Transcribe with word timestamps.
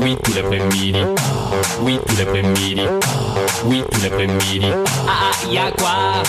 Oui, 0.00 0.16
tout 0.22 0.32
l'après-midi. 0.34 0.94
Oui, 1.82 2.00
tout 2.06 2.16
l'après-midi. 2.16 2.86
Oui, 3.64 3.82
tout 3.92 4.00
l'après-midi. 4.02 4.60
Ah, 5.06 5.10
ah, 5.10 5.52
y'a 5.52 5.70
quoi? 5.72 6.22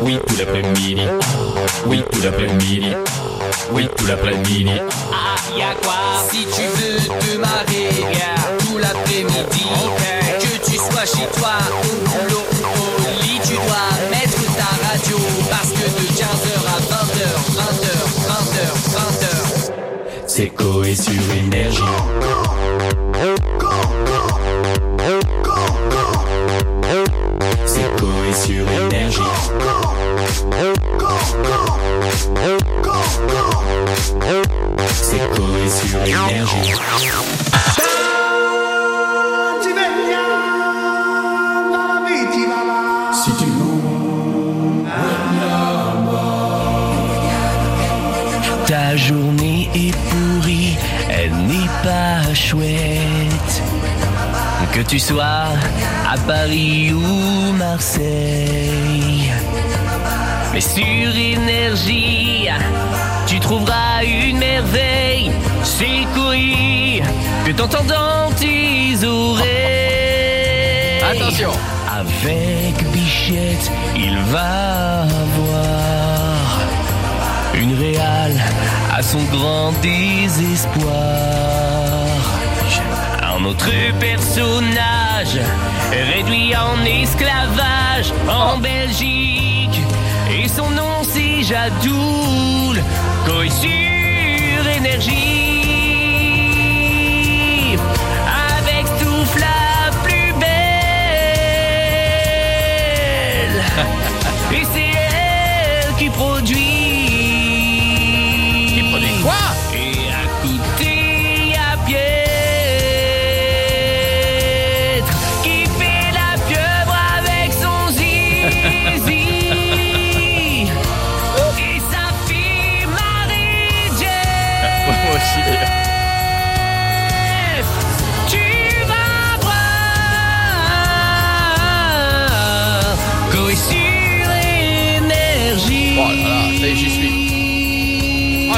Oui, 0.00 0.18
tout 0.26 0.36
l'après-midi. 0.36 0.96
Oui, 1.86 2.02
tout 2.10 2.20
l'après-midi. 2.20 2.96
Oui, 3.70 3.88
tout 3.96 4.06
l'après-midi. 4.06 4.72
Ah, 5.12 5.12
ah 5.12 5.36
y'a 5.56 5.74
quoi? 5.82 5.94
Si 6.28 6.46
tu 6.46 6.62
veux 6.62 6.98
te 7.20 7.38
marrer, 7.38 7.90
tout 8.58 8.78
l'après-midi, 8.78 9.66
que 10.40 10.52
tu 10.68 10.76
sois 10.78 11.06
chez 11.06 11.28
toi 11.38 11.52
ou 11.70 11.86
au 11.86 12.28
boulot. 12.28 12.41
C'est 20.42 20.48
Coé 20.48 20.96
sur 20.96 21.12
énergie. 21.36 22.51
Ta 48.72 48.96
journée 48.96 49.68
est 49.74 49.94
pourrie, 50.08 50.78
elle 51.10 51.34
n'est 51.46 51.68
pas 51.84 52.32
chouette. 52.32 53.62
Que 54.72 54.80
tu 54.80 54.98
sois 54.98 55.48
à 56.10 56.16
Paris 56.26 56.90
ou 56.94 57.52
Marseille. 57.52 59.30
Mais 60.54 60.62
sur 60.62 61.14
énergie, 61.14 62.48
tu 63.26 63.38
trouveras 63.40 64.04
une 64.04 64.38
merveille. 64.38 65.32
C'est 65.64 66.06
courir 66.14 67.04
que 67.44 67.52
t'entends 67.52 67.84
dans 67.84 68.32
tes 68.36 69.06
oreilles. 69.06 69.42
Attention. 71.10 71.50
Avec 71.94 72.90
Bichette, 72.90 73.70
il 73.94 74.16
va 74.32 74.81
à 78.92 79.02
son 79.02 79.22
grand 79.24 79.72
désespoir. 79.80 80.92
Un 83.22 83.44
autre 83.44 83.70
personnage 83.98 85.40
réduit 85.90 86.54
en 86.54 86.84
esclavage 86.84 88.12
en 88.28 88.58
Belgique. 88.58 89.80
Et 90.30 90.46
son 90.46 90.70
nom 90.70 91.02
c'est 91.02 91.42
Jadoul, 91.42 92.82
sur 93.48 94.68
énergie. 94.76 95.18
Avec 98.58 98.86
Stouff 98.86 99.34
la 99.40 99.90
plus 100.04 100.32
belle. 100.34 100.52
Et 104.52 104.64
c'est 104.72 104.92
elle 104.92 105.94
qui 105.98 106.10
produit. 106.10 106.71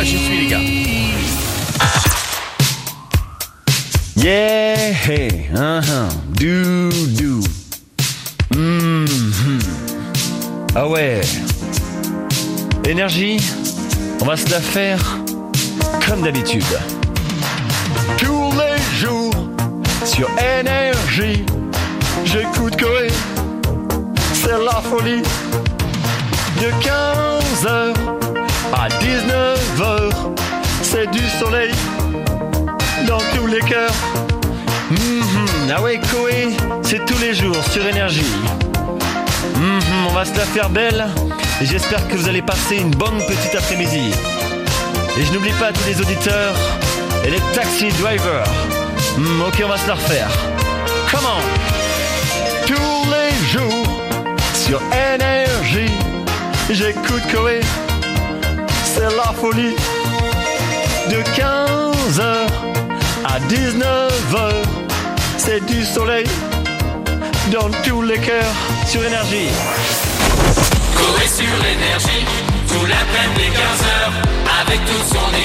J'y 0.05 0.19
suis 0.19 0.39
les 0.39 0.47
gars. 0.47 0.61
Yeah, 4.17 4.93
hey, 4.93 5.49
uh-huh, 5.53 6.09
do, 6.39 6.91
do. 7.17 7.41
Mhm. 8.57 9.59
Ah 10.75 10.87
ouais. 10.89 11.21
Énergie, 12.87 13.39
on 14.21 14.27
va 14.27 14.37
se 14.37 14.49
la 14.51 14.61
faire 14.61 15.01
comme 16.07 16.23
d'habitude. 16.23 16.65
Tous 18.19 18.51
les 18.53 18.99
jours, 18.99 19.35
sur 20.05 20.29
énergie, 20.59 21.45
j'écoute 22.25 22.77
Coé. 22.81 23.09
C'est 24.33 24.59
la 24.63 24.81
folie. 24.83 25.23
De 26.61 26.71
15h 26.83 28.24
à 28.77 28.89
19h, 28.89 30.11
c'est 30.83 31.11
du 31.11 31.27
soleil 31.29 31.73
dans 33.07 33.19
tous 33.35 33.47
les 33.47 33.61
cœurs. 33.61 33.93
Mhm, 34.91 35.71
Ah 35.75 35.83
ouais, 35.83 35.99
Koé, 36.13 36.49
c'est 36.83 37.05
tous 37.05 37.19
les 37.21 37.35
jours 37.35 37.57
sur 37.71 37.87
énergie. 37.87 38.35
Mhm, 39.57 40.07
On 40.09 40.13
va 40.13 40.25
se 40.25 40.37
la 40.37 40.45
faire 40.45 40.69
belle 40.71 41.07
et 41.61 41.67
j'espère 41.67 42.07
que 42.09 42.17
vous 42.17 42.29
allez 42.29 42.43
passer 42.43 42.77
une 42.77 42.91
bonne 42.91 43.19
petite 43.27 43.55
après-midi. 43.55 44.13
Et 45.19 45.25
je 45.25 45.33
n'oublie 45.33 45.53
pas 45.53 45.73
tous 45.73 45.87
les 45.87 46.01
auditeurs 46.01 46.55
et 47.25 47.31
les 47.31 47.41
taxi 47.55 47.89
drivers. 48.01 48.45
Mhm, 49.17 49.43
ok, 49.49 49.63
on 49.65 49.69
va 49.69 49.79
se 49.79 49.87
la 49.89 49.95
refaire. 49.95 50.29
Comment 51.11 51.41
Tous 52.67 53.07
les 53.11 53.47
jours 53.53 53.87
sur 54.55 54.81
énergie, 55.15 55.93
j'écoute 56.71 57.23
Koé. 57.33 57.61
C'est 59.07 59.17
la 59.17 59.35
folie 59.35 59.77
de 61.11 61.17
15h 61.37 62.47
à 63.27 63.39
19h. 63.39 64.53
C'est 65.37 65.63
du 65.67 65.85
soleil 65.85 66.25
dans 67.53 67.69
tous 67.85 68.01
les 68.01 68.17
cœurs 68.19 68.55
sur 68.87 69.05
énergie. 69.05 69.51
Corée 70.97 71.29
sur 71.29 71.45
énergie, 71.45 72.25
tout 72.67 72.87
l'après-midi 72.87 73.51
15h, 73.51 74.63
avec 74.63 74.81
tout 74.87 75.05
son 75.13 75.44